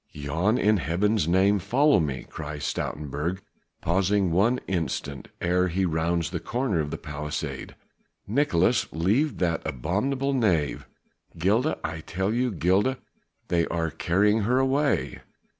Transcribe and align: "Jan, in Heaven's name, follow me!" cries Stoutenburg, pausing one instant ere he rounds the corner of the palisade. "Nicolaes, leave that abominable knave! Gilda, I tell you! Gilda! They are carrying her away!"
"Jan, 0.15 0.57
in 0.57 0.77
Heaven's 0.77 1.27
name, 1.27 1.59
follow 1.59 1.99
me!" 1.99 2.25
cries 2.27 2.63
Stoutenburg, 2.63 3.37
pausing 3.81 4.31
one 4.31 4.57
instant 4.67 5.27
ere 5.39 5.67
he 5.67 5.85
rounds 5.85 6.31
the 6.31 6.39
corner 6.39 6.79
of 6.79 6.89
the 6.89 6.97
palisade. 6.97 7.75
"Nicolaes, 8.27 8.87
leave 8.91 9.37
that 9.37 9.61
abominable 9.63 10.33
knave! 10.33 10.87
Gilda, 11.37 11.77
I 11.83 11.99
tell 11.99 12.33
you! 12.33 12.49
Gilda! 12.49 12.97
They 13.49 13.67
are 13.67 13.91
carrying 13.91 14.39
her 14.41 14.57
away!" 14.57 15.19